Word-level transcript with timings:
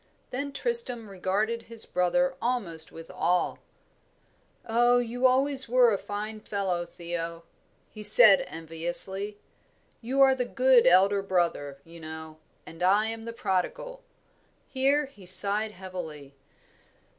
Then 0.31 0.51
Tristram 0.51 1.07
regarded 1.07 1.61
his 1.61 1.85
brother 1.85 2.35
almost 2.41 2.91
with 2.91 3.11
awe. 3.11 3.57
"Oh, 4.65 4.97
you 4.97 5.21
were 5.21 5.29
always 5.29 5.69
a 5.69 5.97
fine 5.99 6.39
fellow, 6.39 6.87
Theo," 6.87 7.43
he 7.87 8.01
said, 8.01 8.43
enviously. 8.47 9.37
"You 10.01 10.19
are 10.21 10.33
the 10.33 10.43
good 10.45 10.87
elder 10.87 11.21
brother, 11.21 11.77
you 11.85 11.99
know, 11.99 12.39
and 12.65 12.81
I 12.81 13.09
am 13.09 13.25
the 13.25 13.31
prodigal." 13.33 14.01
Here 14.67 15.05
he 15.05 15.27
sighed 15.27 15.73
heavily. 15.73 16.33